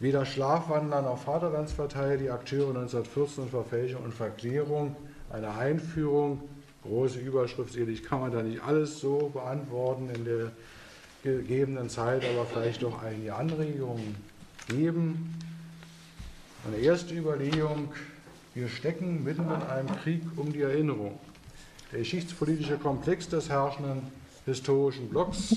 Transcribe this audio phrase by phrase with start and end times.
[0.00, 4.96] Weder Schlafwandler noch Vaterlandspartei, die Akteure 1914 und Verfälschung und Verklärung,
[5.30, 6.42] eine Einführung,
[6.82, 10.52] große Überschrift, sicherlich kann man da nicht alles so beantworten in der
[11.22, 14.16] gegebenen Zeit, aber vielleicht doch einige Anregungen
[14.68, 15.38] geben.
[16.66, 17.92] Eine erste Überlegung,
[18.54, 21.18] wir stecken mitten in einem Krieg um die Erinnerung.
[21.92, 24.02] Der geschichtspolitische Komplex des herrschenden
[24.44, 25.56] historischen Blocks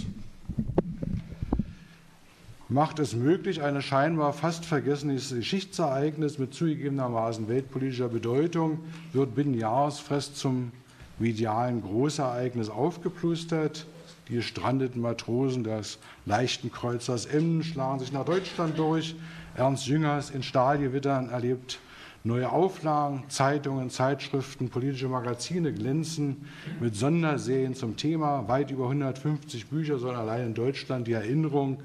[2.70, 8.80] macht es möglich, ein scheinbar fast vergessenes Geschichtsereignis mit zugegebenermaßen weltpolitischer Bedeutung
[9.14, 10.72] wird binnen Jahresfrist zum
[11.20, 13.88] medialen Großereignis aufgeplustert.
[14.28, 19.16] Die gestrandeten Matrosen des leichten Kreuzers Emden schlagen sich nach Deutschland durch.
[19.56, 21.80] Ernst Jüngers in Stahlgewittern erlebt
[22.26, 26.46] neue Auflagen, Zeitungen, Zeitschriften, politische Magazine glänzen
[26.82, 28.50] mit Sonderserien zum Thema.
[28.50, 31.82] Weit über 150 Bücher sollen allein in Deutschland die Erinnerung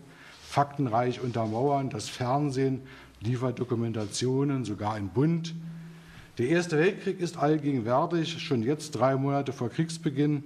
[0.53, 1.89] faktenreich untermauern.
[1.89, 2.83] Das Fernsehen
[3.23, 5.55] liefert Dokumentationen, sogar in Bund.
[6.37, 10.45] Der Erste Weltkrieg ist allgegenwärtig, schon jetzt drei Monate vor Kriegsbeginn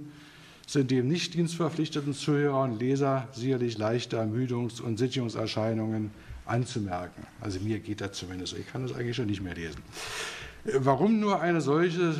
[0.64, 6.12] sind dem nicht dienstverpflichteten Zuhörer und Leser sicherlich leichte Ermüdungs- und Sicherungserscheinungen
[6.44, 7.26] anzumerken.
[7.40, 8.58] Also mir geht das zumindest so.
[8.58, 9.82] Ich kann das eigentlich schon nicht mehr lesen.
[10.64, 12.14] Warum nur eine solche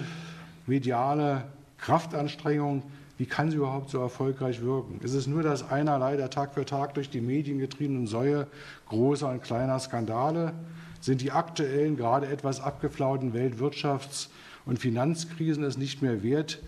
[0.67, 1.45] mediale
[1.79, 2.83] Kraftanstrengung?
[3.19, 5.01] Wie kann sie überhaupt so erfolgreich wirken?
[5.03, 8.47] Ist es nur das einerlei der Tag für Tag durch die Medien getriebenen Säue
[8.89, 10.53] großer und kleiner Skandale?
[11.01, 14.29] Sind die aktuellen, gerade etwas abgeflauten Weltwirtschafts-
[14.67, 16.61] und Finanzkrisen es nicht mehr wert,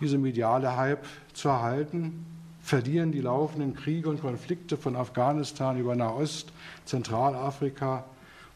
[0.00, 2.26] diese mediale Hype zu erhalten?
[2.60, 6.52] Verlieren die laufenden Kriege und Konflikte von Afghanistan über Nahost,
[6.84, 8.04] Zentralafrika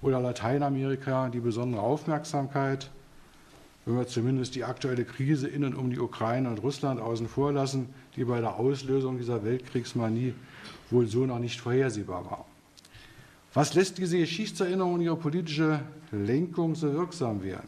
[0.02, 2.90] oder Lateinamerika die besondere Aufmerksamkeit?
[3.88, 7.52] Wenn wir zumindest die aktuelle Krise in und um die Ukraine und Russland außen vor
[7.52, 10.34] lassen, die bei der Auslösung dieser Weltkriegsmanie
[10.90, 12.44] wohl so noch nicht vorhersehbar war.
[13.54, 15.80] Was lässt diese Geschichtserinnerung und ihre politische
[16.12, 17.66] Lenkung so wirksam werden?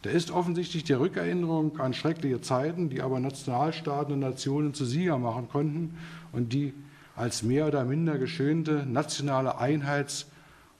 [0.00, 5.18] Da ist offensichtlich die Rückerinnerung an schreckliche Zeiten, die aber Nationalstaaten und Nationen zu Sieger
[5.18, 5.98] machen konnten
[6.32, 6.72] und die
[7.16, 10.24] als mehr oder minder geschönte nationale Einheits-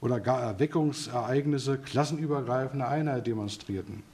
[0.01, 4.09] oder gar Erweckungsereignisse klassenübergreifende Einheit demonstrierten.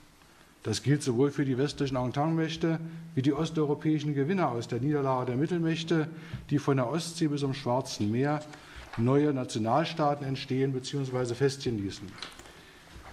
[0.66, 2.80] Das gilt sowohl für die westlichen Entente-Mächte
[3.14, 6.08] wie die osteuropäischen Gewinner aus der Niederlage der Mittelmächte,
[6.50, 8.40] die von der Ostsee bis zum Schwarzen Meer
[8.96, 11.36] neue Nationalstaaten entstehen bzw.
[11.36, 12.08] feststehen ließen.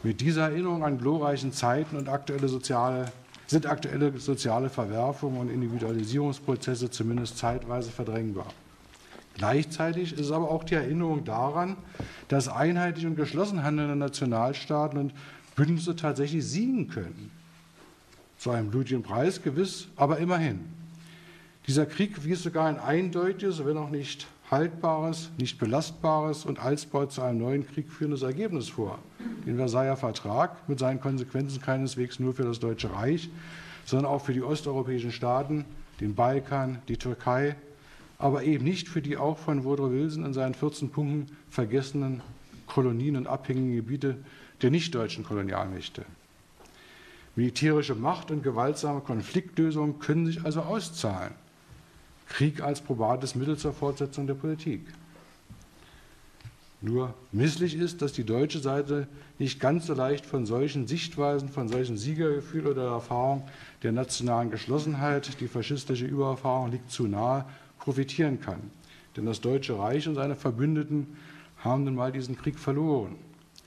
[0.01, 3.11] Mit dieser Erinnerung an glorreichen Zeiten und aktuelle soziale,
[3.45, 8.47] sind aktuelle soziale Verwerfungen und Individualisierungsprozesse zumindest zeitweise verdrängbar.
[9.35, 11.77] Gleichzeitig ist es aber auch die Erinnerung daran,
[12.29, 15.13] dass einheitlich und geschlossen handelnde Nationalstaaten und
[15.55, 17.29] Bündnisse tatsächlich siegen können.
[18.43, 20.65] Zu einem blutigen Preis gewiss, aber immerhin.
[21.65, 27.21] Dieser Krieg wies sogar ein eindeutiges, wenn auch nicht haltbares, nicht belastbares und alsbald zu
[27.21, 28.99] einem neuen Krieg führendes Ergebnis vor.
[29.45, 33.29] Den Versailler Vertrag mit seinen Konsequenzen keineswegs nur für das Deutsche Reich,
[33.85, 35.63] sondern auch für die osteuropäischen Staaten,
[36.01, 37.55] den Balkan, die Türkei,
[38.17, 42.21] aber eben nicht für die auch von Woodrow Wilson in seinen 14 Punkten vergessenen
[42.67, 44.17] Kolonien und abhängigen Gebiete
[44.61, 46.03] der nichtdeutschen Kolonialmächte.
[47.35, 51.33] Militärische Macht und gewaltsame Konfliktlösungen können sich also auszahlen.
[52.27, 54.81] Krieg als probates Mittel zur Fortsetzung der Politik.
[56.81, 59.07] Nur misslich ist, dass die deutsche Seite
[59.39, 63.43] nicht ganz so leicht von solchen Sichtweisen, von solchen Siegergefühl oder Erfahrung
[63.83, 67.45] der nationalen Geschlossenheit, die faschistische Übererfahrung liegt zu nahe,
[67.79, 68.59] profitieren kann.
[69.15, 71.15] Denn das Deutsche Reich und seine Verbündeten
[71.63, 73.15] haben nun mal diesen Krieg verloren.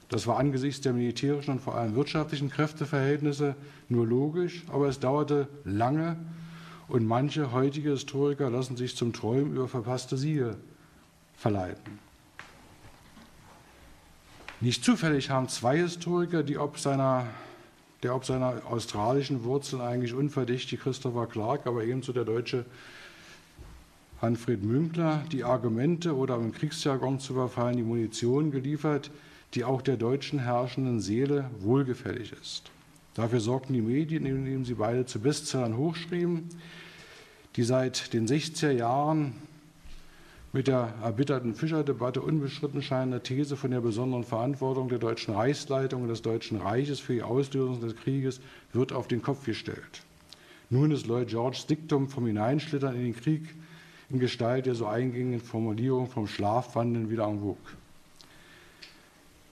[0.09, 3.57] Das war angesichts der militärischen und vor allem wirtschaftlichen Kräfteverhältnisse
[3.89, 6.17] nur logisch, aber es dauerte lange,
[6.89, 10.57] und manche heutige Historiker lassen sich zum Träumen über verpasste Siege
[11.35, 11.99] verleiten.
[14.61, 17.27] Nicht zufällig haben zwei Historiker, die ob seiner,
[18.03, 22.65] der ob seiner australischen Wurzeln eigentlich unverdächtig Christopher Clark, aber ebenso der deutsche
[24.23, 29.11] Manfred Münkler, die Argumente oder im Kriegsjargon zu verfallen, die Munition geliefert,
[29.55, 32.71] die auch der deutschen herrschenden Seele wohlgefällig ist.
[33.15, 36.51] Dafür sorgten die Medien, indem sie beide zu Bestsellern hochschrieben,
[37.57, 39.33] die seit den 60er Jahren
[40.53, 46.09] mit der erbitterten Fischerdebatte unbestritten scheinende These von der besonderen Verantwortung der deutschen Reichsleitung und
[46.09, 48.41] des Deutschen Reiches für die Auslösung des Krieges
[48.73, 50.03] wird auf den Kopf gestellt.
[50.69, 53.55] Nun ist Lloyd Georges Diktum vom Hineinschlittern in den Krieg
[54.09, 57.57] in Gestalt der so eingängigen Formulierung vom Schlafwandeln wieder en vogue.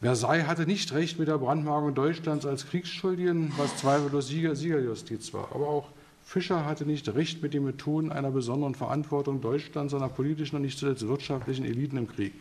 [0.05, 5.49] Versailles hatte nicht recht mit der Brandmarkung Deutschlands als Kriegsschuldigen, was zweifellos Sieger, Siegerjustiz war.
[5.55, 5.89] Aber auch
[6.23, 10.79] Fischer hatte nicht recht mit den Methoden einer besonderen Verantwortung Deutschlands, seiner politischen und nicht
[10.79, 12.35] zuletzt wirtschaftlichen Eliten im Krieg.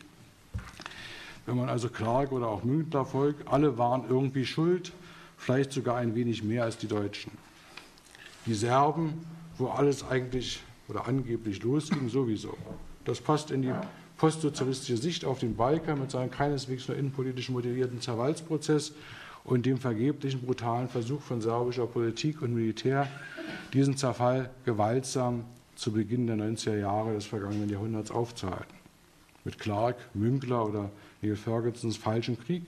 [1.46, 4.92] Wenn man also Clark oder auch Münkler folgt, alle waren irgendwie schuld,
[5.38, 7.32] vielleicht sogar ein wenig mehr als die Deutschen.
[8.44, 9.24] Die Serben,
[9.56, 12.58] wo alles eigentlich oder angeblich losging, sowieso.
[13.06, 13.72] Das passt in die
[14.16, 18.92] postsozialistische Sicht auf den Balkan mit seinem keineswegs nur innenpolitisch motivierten Zerfallsprozess
[19.44, 23.08] und dem vergeblichen brutalen Versuch von serbischer Politik und Militär,
[23.72, 25.44] diesen Zerfall gewaltsam
[25.76, 28.74] zu Beginn der 90er Jahre des vergangenen Jahrhunderts aufzuhalten.
[29.44, 30.90] Mit Clark, Münkler oder
[31.20, 32.62] Neil Fergusons falschen Krieg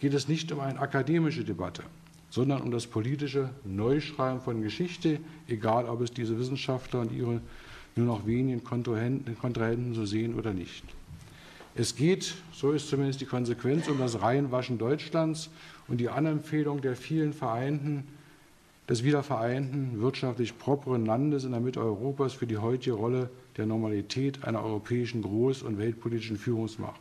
[0.00, 1.84] geht es nicht um eine akademische Debatte,
[2.30, 7.40] sondern um das politische Neuschreiben von Geschichte, egal ob es diese Wissenschaftler und ihre
[7.96, 10.84] nur noch wenigen Kontrahenten, so sehen oder nicht.
[11.74, 15.50] Es geht, so ist zumindest die Konsequenz, um das Reinwaschen Deutschlands
[15.88, 18.04] und die Anempfehlung der vielen Vereinten,
[18.88, 24.44] des wiedervereinten, wirtschaftlich properen Landes in der Mitte Europas für die heutige Rolle der Normalität
[24.44, 27.00] einer europäischen Groß- und weltpolitischen Führungsmacht.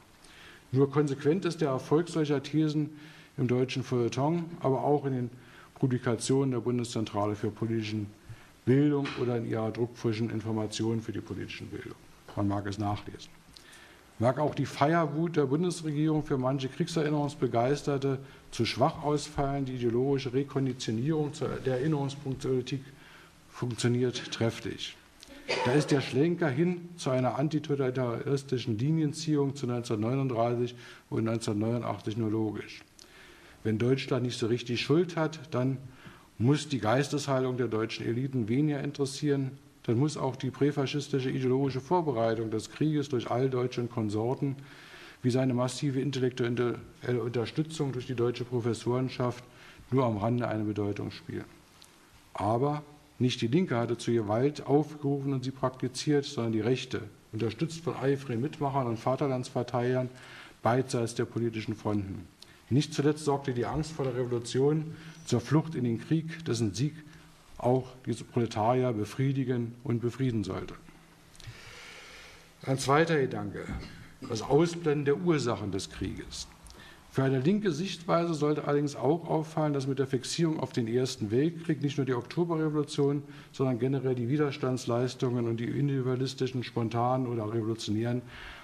[0.71, 2.89] Nur konsequent ist der Erfolg solcher Thesen
[3.37, 5.29] im deutschen Feuilleton, aber auch in den
[5.75, 8.05] Publikationen der Bundeszentrale für politische
[8.65, 11.95] Bildung oder in ihrer druckfrischen Informationen für die politische Bildung.
[12.35, 13.29] Man mag es nachlesen.
[14.17, 18.19] Mag auch die Feierwut der Bundesregierung für manche Kriegserinnerungsbegeisterte
[18.49, 21.31] zu schwach ausfallen, die ideologische Rekonditionierung
[21.65, 22.81] der Erinnerungspolitik
[23.49, 24.95] funktioniert trefflich.
[25.65, 30.75] Da ist der Schlenker hin zu einer antitotalitaristischen Linienziehung zu 1939
[31.09, 32.81] und 1989 nur logisch.
[33.63, 35.77] Wenn Deutschland nicht so richtig Schuld hat, dann
[36.37, 39.51] muss die Geisteshaltung der deutschen Eliten weniger interessieren,
[39.83, 44.55] dann muss auch die präfaschistische ideologische Vorbereitung des Krieges durch all deutschen Konsorten
[45.21, 46.77] wie seine massive intellektuelle
[47.23, 49.43] Unterstützung durch die deutsche Professorenschaft
[49.91, 51.45] nur am Rande eine Bedeutung spielen.
[52.33, 52.83] Aber
[53.17, 57.01] nicht die Linke hatte zu Gewalt aufgerufen und sie praktiziert, sondern die Rechte,
[57.31, 60.09] unterstützt von eifrigen Mitmachern und Vaterlandsparteiern
[60.61, 62.27] beidseits der politischen Fronten.
[62.69, 64.95] Nicht zuletzt sorgte die Angst vor der Revolution
[65.25, 66.93] zur Flucht in den Krieg, dessen Sieg
[67.57, 70.73] auch diese Proletarier befriedigen und befrieden sollte.
[72.65, 73.65] Ein zweiter Gedanke,
[74.27, 76.47] das Ausblenden der Ursachen des Krieges.
[77.11, 81.31] Für eine linke Sichtweise sollte allerdings auch auffallen, dass mit der Fixierung auf den Ersten
[81.31, 83.23] Weltkrieg nicht nur die Oktoberrevolution,
[83.53, 88.21] sondern generell die Widerstandsleistungen und die individualistischen, spontanen oder revolutionären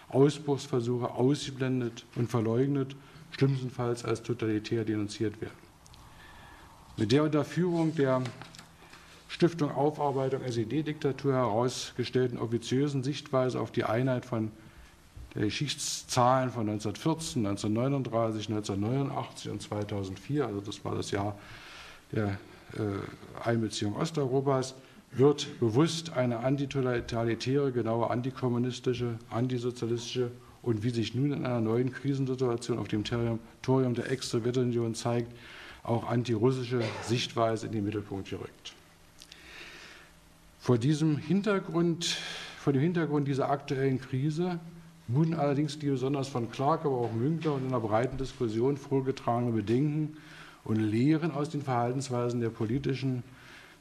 [0.09, 2.97] Ausbruchsversuche ausgeblendet und verleugnet,
[3.31, 5.55] schlimmstenfalls als totalitär denunziert werden.
[6.97, 8.21] Mit der unter Führung der
[9.27, 14.51] Stiftung Aufarbeitung SED-Diktatur herausgestellten offiziösen Sichtweise auf die Einheit von
[15.33, 21.37] der Geschichtszahlen von 1914, 1939, 1989 und 2004, also das war das Jahr
[22.11, 22.37] der
[22.73, 24.75] äh, Einbeziehung Osteuropas,
[25.13, 30.31] wird bewusst eine antitotalitäre, genaue antikommunistische, antisozialistische
[30.61, 35.31] und wie sich nun in einer neuen Krisensituation auf dem Territorium der Ex-Sowjetunion zeigt,
[35.83, 38.73] auch antirussische Sichtweise in den Mittelpunkt gerückt.
[40.59, 42.17] Vor diesem Hintergrund,
[42.59, 44.59] vor dem Hintergrund dieser aktuellen Krise
[45.07, 49.55] wurden allerdings die besonders von Clark, aber auch Münkler und in einer breiten Diskussion vorgetragenen
[49.55, 50.17] Bedenken
[50.63, 53.23] und Lehren aus den Verhaltensweisen der politischen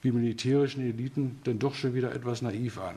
[0.02, 2.96] wie militärischen Eliten denn doch schon wieder etwas naiv an.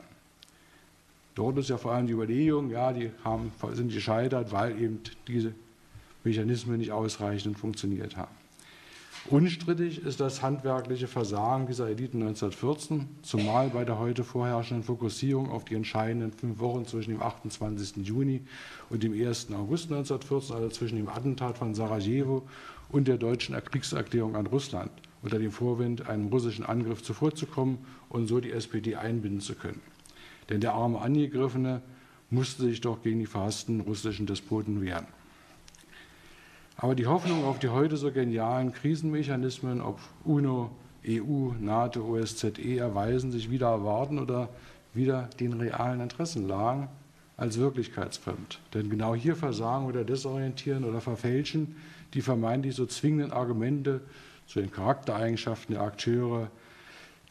[1.34, 5.52] Dort ist ja vor allem die Überlegung, ja, die haben, sind gescheitert, weil eben diese
[6.22, 8.34] Mechanismen nicht ausreichend funktioniert haben.
[9.30, 15.64] Unstrittig ist das handwerkliche Versagen dieser Eliten 1914, zumal bei der heute vorherrschenden Fokussierung auf
[15.64, 18.06] die entscheidenden fünf Wochen zwischen dem 28.
[18.06, 18.42] Juni
[18.90, 19.50] und dem 1.
[19.52, 22.42] August 1914, also zwischen dem Attentat von Sarajevo
[22.90, 24.90] und der deutschen Kriegserklärung an Russland,
[25.22, 27.78] unter dem Vorwind, einem russischen Angriff zuvorzukommen
[28.10, 29.80] und so die SPD einbinden zu können.
[30.48, 31.82] Denn der arme Angegriffene
[32.30, 35.06] musste sich doch gegen die verhassten russischen Despoten wehren.
[36.76, 40.70] Aber die Hoffnung auf die heute so genialen Krisenmechanismen, ob UNO,
[41.06, 44.48] EU, NATO, OSZE, erweisen sich wieder erwarten oder
[44.92, 46.88] wieder den realen Interessenlagen
[47.36, 48.60] als wirklichkeitsfremd.
[48.74, 51.76] Denn genau hier versagen oder desorientieren oder verfälschen
[52.14, 54.00] die vermeintlich so zwingenden Argumente
[54.46, 56.48] zu den Charaktereigenschaften der Akteure,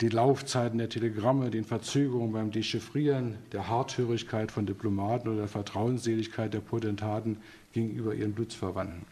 [0.02, 6.54] die Laufzeiten der Telegramme, den Verzögerungen beim Dechiffrieren, der Harthörigkeit von Diplomaten oder der Vertrauensseligkeit
[6.54, 7.38] der Potentaten
[7.72, 9.06] gegenüber ihren Blutsverwandten.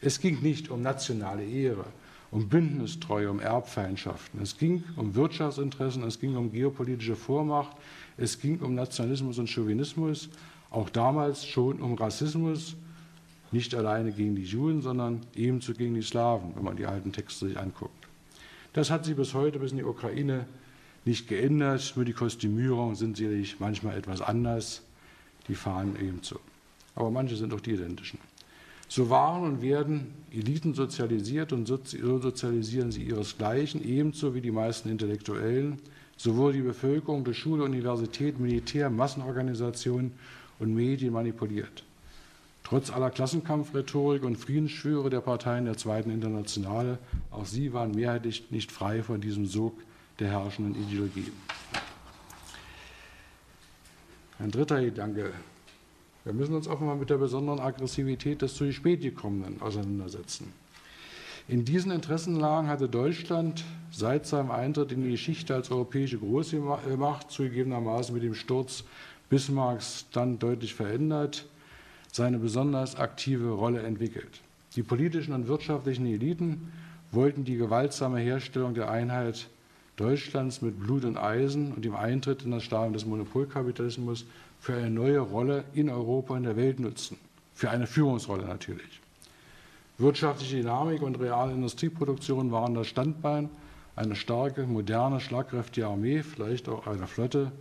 [0.00, 1.84] Es ging nicht um nationale Ehre,
[2.30, 4.40] um Bündnistreue, um Erbfeindschaften.
[4.42, 7.76] Es ging um Wirtschaftsinteressen, es ging um geopolitische Vormacht,
[8.16, 10.30] es ging um Nationalismus und Chauvinismus,
[10.70, 12.74] auch damals schon um Rassismus,
[13.52, 17.48] nicht alleine gegen die Juden, sondern ebenso gegen die Slawen, wenn man die alten Texte
[17.48, 18.01] sich anguckt.
[18.72, 20.46] Das hat sich bis heute, bis in die Ukraine,
[21.04, 21.92] nicht geändert.
[21.96, 24.82] Nur die Kostümierungen sind sicherlich manchmal etwas anders,
[25.48, 26.40] die Fahnen ebenso.
[26.94, 28.18] Aber manche sind auch die identischen.
[28.88, 31.78] So waren und werden Eliten sozialisiert und so
[32.18, 35.78] sozialisieren sie ihresgleichen, ebenso wie die meisten Intellektuellen.
[36.18, 40.12] So wurde die Bevölkerung durch Schule, Universität, Militär, Massenorganisationen
[40.58, 41.84] und Medien manipuliert.
[42.64, 46.98] Trotz aller Klassenkampfrhetorik und Friedensschwüre der Parteien der Zweiten Internationale,
[47.30, 49.74] auch sie waren mehrheitlich nicht frei von diesem Sog
[50.18, 51.32] der herrschenden Ideologie.
[54.38, 55.32] Ein dritter Gedanke.
[56.24, 60.52] Wir müssen uns offenbar mit der besonderen Aggressivität des zu spät gekommenen auseinandersetzen.
[61.48, 68.14] In diesen Interessenlagen hatte Deutschland seit seinem Eintritt in die Geschichte als europäische Großmacht zugegebenermaßen
[68.14, 68.84] mit dem Sturz
[69.28, 71.46] Bismarcks dann deutlich verändert,
[72.12, 74.40] seine besonders aktive Rolle entwickelt.
[74.76, 76.72] Die politischen und wirtschaftlichen Eliten
[77.10, 79.48] wollten die gewaltsame Herstellung der Einheit
[79.96, 84.24] Deutschlands mit Blut und Eisen und dem Eintritt in das Stadium des Monopolkapitalismus
[84.60, 87.18] für eine neue Rolle in Europa und der Welt nutzen.
[87.54, 89.00] Für eine Führungsrolle natürlich.
[89.98, 93.50] Wirtschaftliche Dynamik und reale Industrieproduktion waren das Standbein,
[93.94, 97.52] eine starke, moderne, schlagkräftige Armee, vielleicht auch eine Flotte,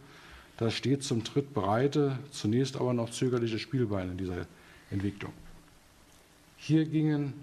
[0.61, 4.45] das stets zum Tritt bereite, zunächst aber noch zögerliche Spielbeine in dieser
[4.91, 5.33] Entwicklung.
[6.55, 7.33] Hier gingen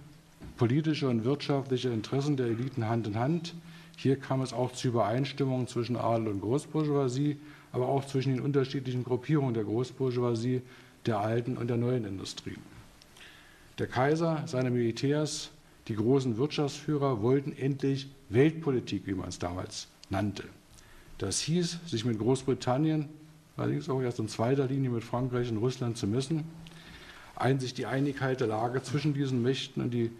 [0.56, 3.54] politische und wirtschaftliche Interessen der Eliten Hand in Hand.
[3.96, 7.38] Hier kam es auch zu Übereinstimmungen zwischen Adel und Großbourgeoisie,
[7.72, 10.62] aber auch zwischen den unterschiedlichen Gruppierungen der Großbourgeoisie,
[11.04, 12.54] der alten und der neuen Industrie.
[13.80, 15.50] Der Kaiser, seine Militärs,
[15.88, 20.44] die großen Wirtschaftsführer wollten endlich Weltpolitik, wie man es damals nannte.
[21.18, 23.08] Das hieß, sich mit Großbritannien,
[23.56, 26.44] allerdings auch erst in zweiter Linie mit Frankreich und Russland zu messen,
[27.34, 30.10] einzig die Einigkeit der Lage zwischen diesen Mächten und die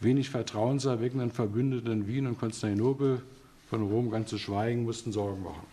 [0.00, 3.22] wenig vertrauenserweckenden Verbündeten Wien und Konstantinopel,
[3.70, 5.66] von Rom ganz zu schweigen, mussten Sorgen machen.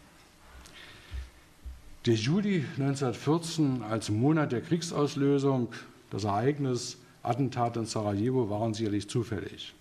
[2.06, 5.68] Der Juli 1914 als Monat der Kriegsauslösung,
[6.10, 9.74] das Ereignis Attentat in Sarajevo waren sicherlich zufällig.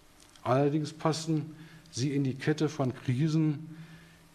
[0.43, 1.55] Allerdings passten
[1.91, 3.77] sie in die Kette von Krisen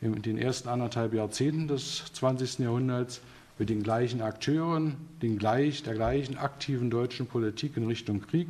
[0.01, 2.59] in den ersten anderthalb Jahrzehnten des 20.
[2.59, 3.21] Jahrhunderts
[3.57, 8.47] mit den gleichen Akteuren, den gleich, der gleichen aktiven deutschen Politik in Richtung Krieg,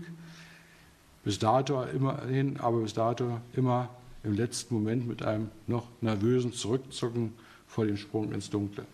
[1.23, 3.89] bis dato immerhin, aber bis dato immer
[4.23, 7.33] im letzten Moment mit einem noch nervösen Zurückzucken
[7.67, 8.85] vor dem Sprung ins Dunkle.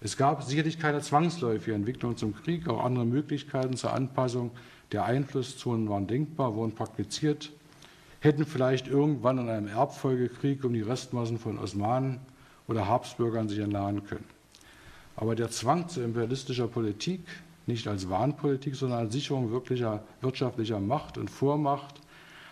[0.00, 4.52] Es gab sicherlich keine zwangsläufige Entwicklung zum Krieg, auch andere Möglichkeiten zur Anpassung
[4.92, 7.50] der Einflusszonen waren denkbar, wurden praktiziert,
[8.20, 12.20] hätten vielleicht irgendwann in einem Erbfolgekrieg um die Restmassen von Osmanen
[12.66, 14.26] oder Habsbürgern sich entladen können.
[15.16, 17.22] Aber der Zwang zu imperialistischer Politik,
[17.66, 22.00] nicht als Wahnpolitik, sondern als Sicherung wirklicher wirtschaftlicher Macht und Vormacht,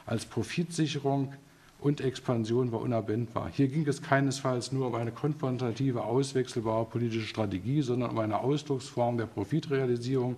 [0.05, 1.33] als Profitsicherung
[1.81, 3.51] und Expansion war unabwendbar.
[3.53, 9.19] Hier ging es keinesfalls nur um eine konfrontative, auswechselbare politische Strategie, sondern um eine Ausdrucksform
[9.19, 10.37] der Profitrealisierung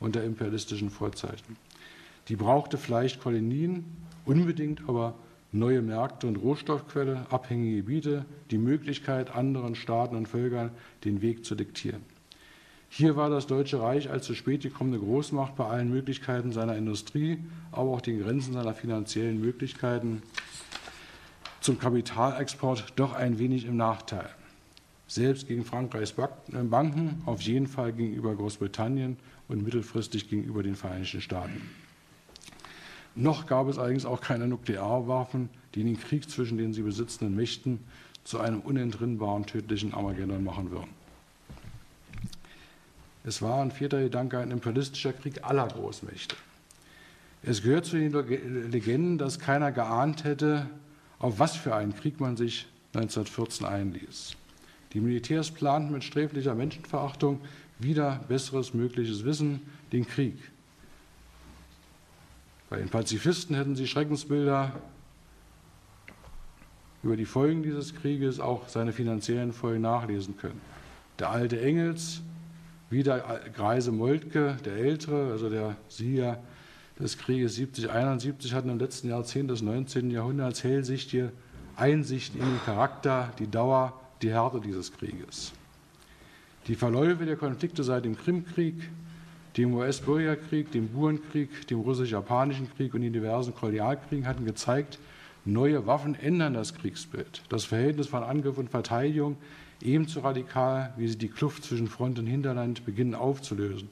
[0.00, 1.56] und der imperialistischen Vorzeichen.
[2.28, 3.84] Die brauchte vielleicht Kolonien,
[4.24, 5.14] unbedingt aber
[5.52, 10.70] neue Märkte und Rohstoffquelle, abhängige Gebiete, die Möglichkeit, anderen Staaten und Völkern
[11.04, 12.02] den Weg zu diktieren.
[12.88, 17.38] Hier war das Deutsche Reich als zu spät gekommene Großmacht bei allen Möglichkeiten seiner Industrie,
[17.70, 20.22] aber auch den Grenzen seiner finanziellen Möglichkeiten
[21.60, 24.28] zum Kapitalexport doch ein wenig im Nachteil.
[25.06, 29.16] Selbst gegen Frankreichs äh, Banken, auf jeden Fall gegenüber Großbritannien
[29.48, 31.60] und mittelfristig gegenüber den Vereinigten Staaten.
[33.14, 37.80] Noch gab es allerdings auch keine Nuklearwaffen, die den Krieg zwischen den sie besitzenden Mächten
[38.24, 40.90] zu einem unentrinnbaren tödlichen Armageddon machen würden.
[43.24, 46.36] Es war ein vierter Gedanke ein imperialistischer Krieg aller Großmächte.
[47.42, 48.12] Es gehört zu den
[48.70, 50.66] Legenden, dass keiner geahnt hätte,
[51.18, 54.36] auf was für einen Krieg man sich 1914 einließ.
[54.92, 57.40] Die Militärs planten mit sträflicher Menschenverachtung
[57.78, 59.62] wieder besseres mögliches Wissen
[59.92, 60.36] den Krieg.
[62.70, 64.72] Bei den Pazifisten hätten sie Schreckensbilder
[67.02, 70.60] über die Folgen dieses Krieges, auch seine finanziellen Folgen nachlesen können.
[71.18, 72.22] Der alte Engels,
[72.88, 76.38] wie der Greise Moltke, der Ältere, also der Sieger
[77.00, 80.10] des Krieges 70-71 hatten im letzten Jahrzehnt des 19.
[80.10, 81.32] Jahrhunderts hellsichtige
[81.74, 85.52] Einsicht in den Charakter, die Dauer, die Härte dieses Krieges.
[86.68, 88.76] Die Verläufe der Konflikte seit dem Krimkrieg,
[89.56, 94.98] dem US-Bürgerkrieg, dem Burenkrieg, dem russisch-japanischen Krieg und den diversen Kolonialkriegen hatten gezeigt,
[95.44, 97.42] neue Waffen ändern das Kriegsbild.
[97.48, 99.36] Das Verhältnis von Angriff und Verteidigung
[99.82, 103.88] ebenso radikal, wie sie die Kluft zwischen Front und Hinterland beginnen aufzulösen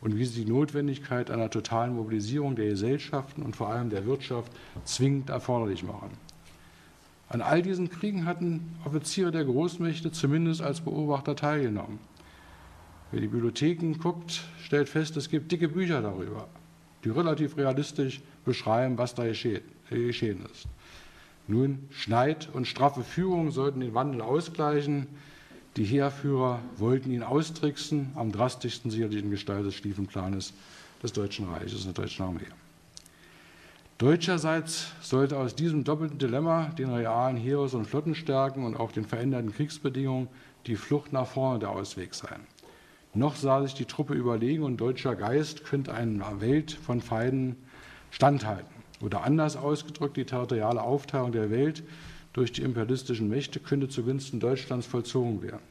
[0.00, 4.52] und wie sie die Notwendigkeit einer totalen Mobilisierung der Gesellschaften und vor allem der Wirtschaft
[4.84, 6.10] zwingend erforderlich machen.
[7.28, 11.98] An all diesen Kriegen hatten Offiziere der Großmächte zumindest als Beobachter teilgenommen.
[13.14, 16.48] Wer die Bibliotheken guckt, stellt fest, es gibt dicke Bücher darüber,
[17.04, 20.66] die relativ realistisch beschreiben, was da geschehen ist.
[21.46, 25.06] Nun, Schneid und straffe Führung sollten den Wandel ausgleichen.
[25.76, 30.52] Die Heerführer wollten ihn austricksen, am drastischsten sicherlich in Gestalt des Stiefenplanes
[31.00, 32.40] des Deutschen Reiches, der Deutschen Armee.
[33.98, 39.52] Deutscherseits sollte aus diesem doppelten Dilemma, den realen Heeres- und Flottenstärken und auch den veränderten
[39.52, 40.26] Kriegsbedingungen,
[40.66, 42.40] die Flucht nach vorne der Ausweg sein.
[43.14, 47.56] Noch sah sich die Truppe überlegen und deutscher Geist könnte einer Welt von Feinden
[48.10, 48.74] standhalten.
[49.00, 51.84] Oder anders ausgedrückt, die territoriale Aufteilung der Welt
[52.32, 55.62] durch die imperialistischen Mächte könnte zugunsten Deutschlands vollzogen werden.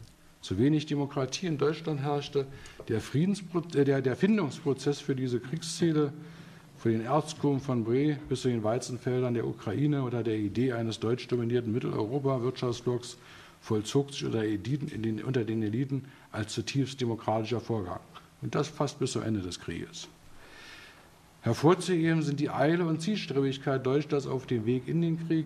[0.42, 2.48] Zu wenig Demokratie in Deutschland herrschte,
[2.88, 6.14] der, äh, der, der Findungsprozess für diese Kriegsziele,
[6.78, 11.00] von den Erzgruben von Bre bis zu den Weizenfeldern der Ukraine oder der Idee eines
[11.00, 13.18] deutsch dominierten Mitteleuropa-Wirtschaftsblocks
[13.64, 16.04] vollzog sich unter, den, unter den Eliten
[16.34, 18.02] als zutiefst demokratischer Vorgang.
[18.42, 20.10] Und das fast bis zum Ende des Krieges.
[21.42, 25.46] Hervorzuheben sind die Eile und Zielstrebigkeit Deutschlands auf dem Weg in den Krieg,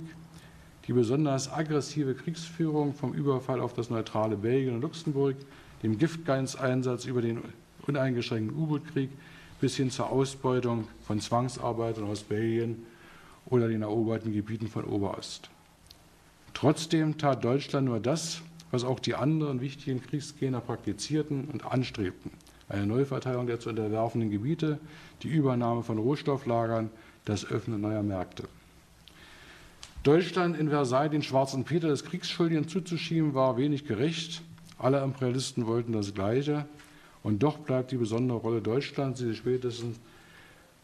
[0.88, 5.36] die besonders aggressive Kriegsführung vom Überfall auf das neutrale Belgien und Luxemburg,
[5.83, 7.41] dem Giftgeinseinsatz über den
[7.86, 9.12] uneingeschränkten U-Boot-Krieg
[9.62, 12.83] bis hin zur Ausbeutung von Zwangsarbeitern aus Belgien
[13.45, 15.51] oder den eroberten Gebieten von Oberost.
[16.57, 22.31] Trotzdem tat Deutschland nur das, was auch die anderen wichtigen Kriegsgegner praktizierten und anstrebten
[22.67, 24.79] eine Neuverteilung der zu unterwerfenden Gebiete,
[25.21, 26.89] die Übernahme von Rohstofflagern,
[27.25, 28.45] das Öffnen neuer Märkte.
[30.01, 34.41] Deutschland in Versailles den schwarzen Peter des Kriegsschuldigen zuzuschieben, war wenig gerecht.
[34.79, 36.65] Alle Imperialisten wollten das Gleiche.
[37.21, 39.99] Und doch bleibt die besondere Rolle Deutschlands, die sich spätestens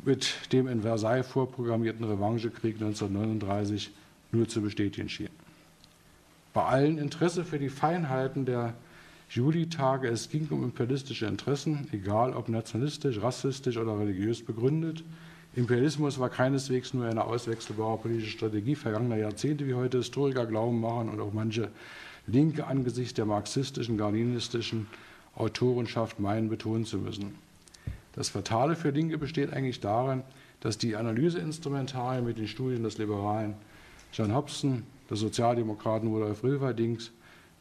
[0.06, 3.89] mit dem in Versailles vorprogrammierten Revanchekrieg 1939
[4.32, 5.43] nur zu bestätigen schien.
[6.54, 8.76] Bei allen Interesse für die Feinheiten der
[9.30, 10.08] Juli-Tage.
[10.08, 15.04] Es ging um imperialistische Interessen, egal ob nationalistisch, rassistisch oder religiös begründet.
[15.56, 21.10] Imperialismus war keineswegs nur eine auswechselbare politische Strategie vergangener Jahrzehnte, wie heute Historiker glauben machen
[21.10, 21.70] und auch manche
[22.28, 24.88] Linke angesichts der marxistischen, galinistischen
[25.36, 27.36] Autorenschaft meinen, betonen zu müssen.
[28.13, 30.22] Das Fatale für Linke besteht eigentlich darin,
[30.60, 33.56] dass die Analyseinstrumentarien mit den Studien des Liberalen
[34.13, 37.12] John Hobson, des Sozialdemokraten Rudolf Rilverdings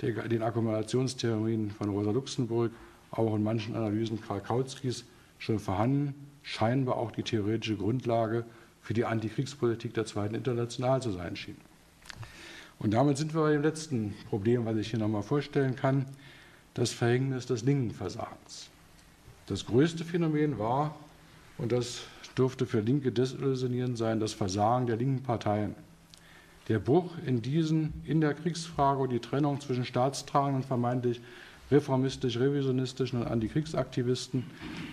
[0.01, 2.73] den Akkumulationstheorien von Rosa Luxemburg,
[3.13, 5.05] auch in manchen Analysen Karl Kautskis
[5.39, 8.45] schon vorhanden, scheinbar auch die theoretische Grundlage
[8.81, 11.57] für die Antikriegspolitik der Zweiten International zu sein schien.
[12.81, 16.07] Und damit sind wir bei dem letzten Problem, was ich hier nochmal vorstellen kann,
[16.75, 18.71] das Verhängnis des Linkenversagens.
[19.47, 20.97] Das größte Phänomen war,
[21.59, 22.03] und das
[22.35, 25.77] durfte für Linke desillusionierend sein, das Versagen der linken Parteien.
[26.73, 31.21] Der Bruch in diesen, in der Kriegsfrage und die Trennung zwischen staatstragenden, vermeintlich
[31.71, 34.45] reformistisch-revisionistischen und Antikriegsaktivisten,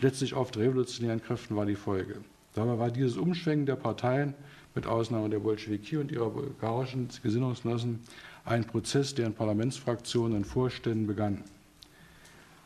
[0.01, 2.15] letztlich oft revolutionären Kräften war die Folge.
[2.53, 4.33] Dabei war dieses Umschwenken der Parteien,
[4.75, 8.01] mit Ausnahme der Bolschewiki und ihrer bulgarischen Gesinnungsgenossen,
[8.43, 11.45] ein Prozess, der in Parlamentsfraktionen und Vorständen begann.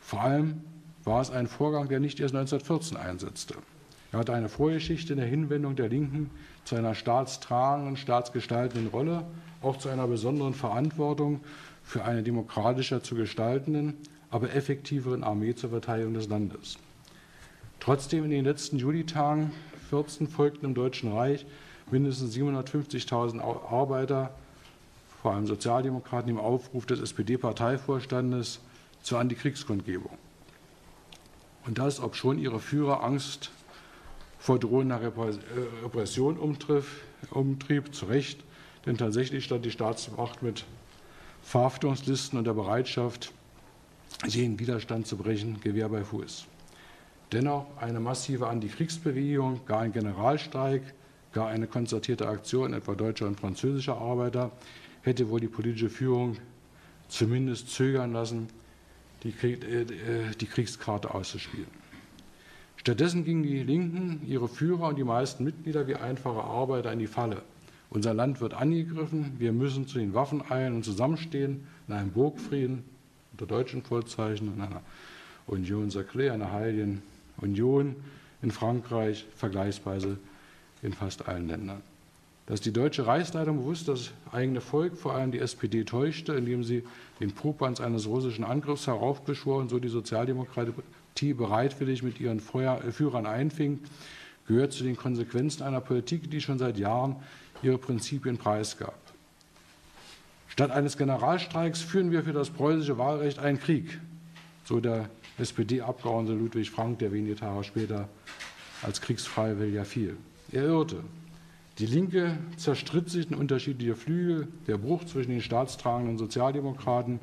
[0.00, 0.62] Vor allem
[1.04, 3.54] war es ein Vorgang, der nicht erst 1914 einsetzte.
[4.14, 6.30] Er hatte eine Vorgeschichte in der Hinwendung der Linken
[6.64, 9.24] zu einer staatstragenden, staatsgestaltenden Rolle,
[9.60, 11.40] auch zu einer besonderen Verantwortung
[11.82, 13.96] für eine demokratischer zu gestaltenden,
[14.30, 16.78] aber effektiveren Armee zur Verteidigung des Landes.
[17.80, 19.50] Trotzdem in den letzten Julitagen
[19.90, 21.44] 14 folgten im Deutschen Reich
[21.90, 24.32] mindestens 750.000 Arbeiter,
[25.22, 28.60] vor allem Sozialdemokraten, im Aufruf des SPD-Parteivorstandes
[29.02, 30.16] zur Antikriegskundgebung.
[31.66, 33.50] Und das, obschon ihre Führer Angst
[34.44, 36.84] vor drohender äh, Repression umtrieb,
[37.30, 38.44] umtrieb, zu Recht,
[38.84, 40.66] denn tatsächlich stand die Staatsmacht mit
[41.42, 43.32] Verhaftungslisten und der Bereitschaft,
[44.26, 46.44] jeden Widerstand zu brechen, Gewehr bei Fuß.
[47.32, 50.82] Dennoch eine massive Antikriegsbewegung, gar ein Generalstreik,
[51.32, 54.50] gar eine konzertierte Aktion etwa deutscher und französischer Arbeiter
[55.00, 56.36] hätte wohl die politische Führung
[57.08, 58.48] zumindest zögern lassen,
[59.22, 59.86] die, äh,
[60.38, 61.83] die Kriegskarte auszuspielen.
[62.84, 67.06] Stattdessen gingen die Linken, ihre Führer und die meisten Mitglieder wie einfache Arbeiter in die
[67.06, 67.40] Falle.
[67.88, 72.84] Unser Land wird angegriffen, wir müssen zu den Waffen eilen und zusammenstehen in einem Burgfrieden
[73.32, 74.82] unter deutschen Vorzeichen, in einer
[75.46, 77.00] Union Sacrée, einer heiligen
[77.38, 77.96] Union
[78.42, 80.18] in Frankreich, vergleichsweise
[80.82, 81.80] in fast allen Ländern.
[82.44, 86.82] Dass die deutsche Reichsleitung bewusst das eigene Volk, vor allem die SPD, täuschte, indem sie
[87.18, 90.72] den Popanz eines russischen Angriffs heraufbeschwor und so die Sozialdemokratie
[91.18, 93.80] die bereitwillig mit ihren äh, Führern einfing,
[94.46, 97.16] gehört zu den Konsequenzen einer Politik, die schon seit Jahren
[97.62, 98.98] ihre Prinzipien preisgab.
[100.48, 103.98] Statt eines Generalstreiks führen wir für das preußische Wahlrecht einen Krieg.
[104.64, 108.08] so der SPD-Abgeordnete Ludwig Frank, der wenige Tage später
[108.82, 110.16] als Kriegsfreiwilliger fiel.
[110.52, 111.02] Er irrte.
[111.78, 114.46] Die Linke zerstritt sich in unterschiedliche Flügel.
[114.68, 117.18] Der Bruch zwischen den staatstragenden Sozialdemokraten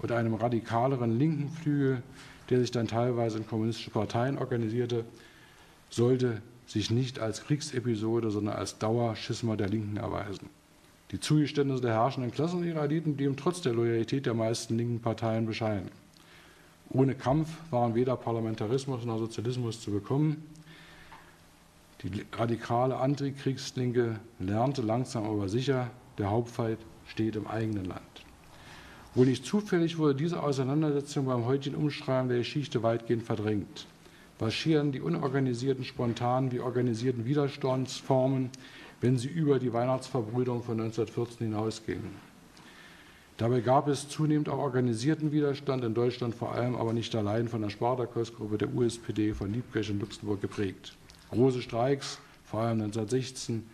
[0.00, 2.02] und einem radikaleren linken Flügel,
[2.50, 5.04] der sich dann teilweise in kommunistische Parteien organisierte,
[5.90, 10.48] sollte sich nicht als Kriegsepisode, sondern als Dauerschisma der Linken erweisen.
[11.10, 15.44] Die Zugeständnisse der herrschenden Klassen ihrer Eliten blieben trotz der Loyalität der meisten linken Parteien
[15.44, 15.90] bescheiden.
[16.88, 20.42] Ohne Kampf waren weder Parlamentarismus noch Sozialismus zu bekommen.
[22.02, 28.11] Die radikale Antikriegslinke lernte langsam aber sicher, der Hauptfeind steht im eigenen Land.
[29.14, 33.86] Wohl nicht zufällig wurde diese Auseinandersetzung beim heutigen Umschreiben der Geschichte weitgehend verdrängt.
[34.38, 38.48] Was scheren die unorganisierten, spontanen wie organisierten Widerstandsformen,
[39.02, 42.32] wenn sie über die Weihnachtsverbrüderung von 1914 hinausgingen?
[43.36, 47.60] Dabei gab es zunehmend auch organisierten Widerstand, in Deutschland vor allem, aber nicht allein von
[47.60, 50.96] der Spartakusgruppe der USPD von Liebkirch und Luxemburg geprägt.
[51.30, 53.66] Große Streiks, vor allem 1916,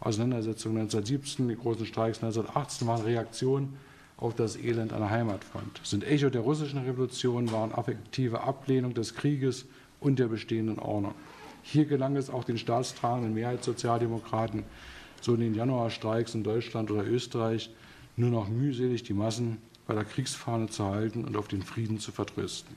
[0.00, 3.78] Auseinandersetzungen 1917, die großen Streiks 1918 waren Reaktionen
[4.18, 9.64] auf das Elend der Heimatfront, sind Echo der russischen Revolution, waren affektive Ablehnung des Krieges
[10.00, 11.14] und der bestehenden Ordnung.
[11.62, 14.64] Hier gelang es auch den staatstragenden Mehrheitssozialdemokraten,
[15.20, 17.70] so in den Januarstreiks in Deutschland oder Österreich,
[18.16, 22.10] nur noch mühselig die Massen bei der Kriegsfahne zu halten und auf den Frieden zu
[22.10, 22.76] vertrösten.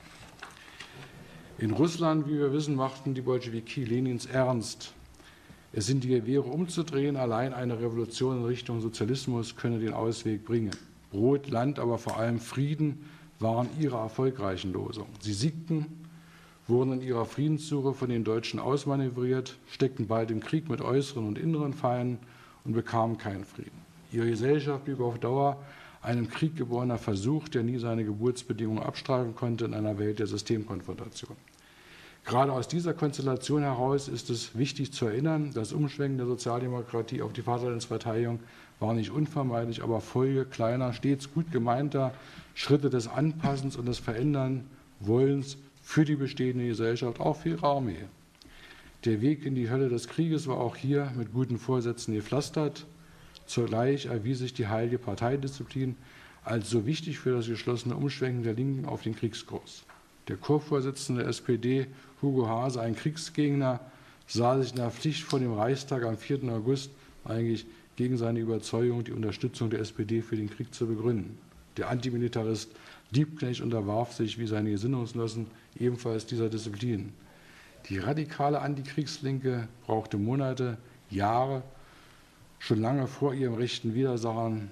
[1.58, 4.94] In Russland, wie wir wissen, machten die Bolschewiki Lenins ernst.
[5.74, 10.72] Es sind die Gewehre umzudrehen, allein eine Revolution in Richtung Sozialismus könne den Ausweg bringen.
[11.12, 13.06] Brot, Land, aber vor allem Frieden
[13.40, 15.12] waren ihre erfolgreichen Losungen.
[15.20, 15.86] Sie siegten,
[16.68, 21.38] wurden in ihrer Friedenssuche von den Deutschen ausmanövriert, steckten bald im Krieg mit äußeren und
[21.38, 22.20] inneren Feinden
[22.64, 23.82] und bekamen keinen Frieden.
[24.12, 25.58] Ihre Gesellschaft blieb auf Dauer
[26.02, 31.36] einem Krieg geborener Versuch, der nie seine Geburtsbedingungen abstreifen konnte in einer Welt der Systemkonfrontation.
[32.24, 37.34] Gerade aus dieser Konstellation heraus ist es wichtig zu erinnern, das Umschwenken der Sozialdemokratie auf
[37.34, 38.40] die Vaterlandsverteidigung
[38.82, 42.14] war nicht unvermeidlich, aber Folge kleiner, stets gut gemeinter
[42.56, 44.66] Schritte des Anpassens und des Verändern
[45.00, 48.06] Wollens für die bestehende Gesellschaft, auch für ihre Armee.
[49.06, 52.86] Der Weg in die Hölle des Krieges war auch hier mit guten Vorsätzen gepflastert.
[53.46, 55.96] Zugleich erwies sich die heilige Parteidisziplin
[56.44, 59.84] als so wichtig für das geschlossene Umschwenken der Linken auf den Kriegskurs.
[60.28, 61.88] Der Chorvorsitzende der SPD,
[62.22, 63.80] Hugo Hase, ein Kriegsgegner,
[64.28, 66.44] sah sich in der Pflicht vor dem Reichstag am 4.
[66.52, 66.92] August
[67.26, 67.66] eigentlich
[68.02, 71.38] gegen seine Überzeugung, die Unterstützung der SPD für den Krieg zu begründen.
[71.78, 72.72] Der Antimilitarist
[73.12, 75.46] Liebknecht unterwarf sich wie seine Gesinnungsgenossen
[75.80, 77.14] ebenfalls dieser Disziplin.
[77.90, 80.78] Die radikale Antikriegslinke brauchte Monate,
[81.12, 81.62] Jahre,
[82.58, 84.72] schon lange vor ihrem rechten Widersachern,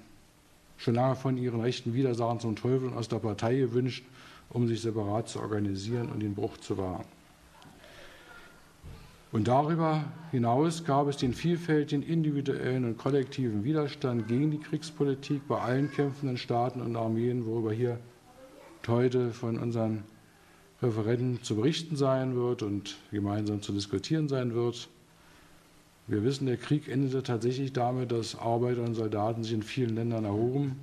[0.76, 4.04] schon lange von ihren rechten Widersachern zum Teufel aus der Partei gewünscht,
[4.48, 7.04] um sich separat zu organisieren und den Bruch zu wahren.
[9.32, 15.60] Und darüber hinaus gab es den vielfältigen individuellen und kollektiven Widerstand gegen die Kriegspolitik bei
[15.60, 18.00] allen kämpfenden Staaten und Armeen, worüber hier
[18.88, 20.02] heute von unseren
[20.82, 24.88] Referenten zu berichten sein wird und gemeinsam zu diskutieren sein wird.
[26.08, 30.24] Wir wissen, der Krieg endete tatsächlich damit, dass Arbeiter und Soldaten sich in vielen Ländern
[30.24, 30.74] erhoben,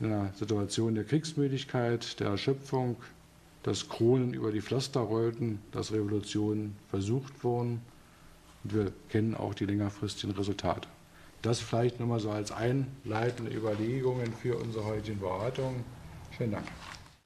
[0.00, 2.96] in einer Situation der Kriegsmüdigkeit, der Erschöpfung,
[3.66, 7.80] dass Kronen über die Pflaster rollten, dass Revolutionen versucht wurden.
[8.62, 10.88] Und wir kennen auch die längerfristigen Resultate.
[11.42, 15.82] Das vielleicht nochmal so als einleitende Überlegungen für unsere heutigen Beratungen.
[16.30, 16.66] Vielen Dank.